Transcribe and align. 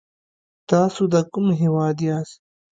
تاسو 0.69 1.01
د 1.13 1.15
کوم 1.31 1.47
هېواد 1.61 1.97
یاست؟ 2.07 2.39